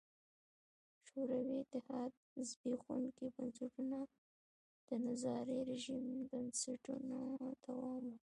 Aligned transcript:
شوروي 1.07 1.55
اتحاد 1.61 2.11
زبېښونکي 2.47 3.25
بنسټونه 3.35 3.97
د 4.87 4.89
تزاري 4.89 5.59
رژیم 5.69 6.05
بنسټونو 6.29 7.19
دوام 7.65 8.03
و. 8.15 8.19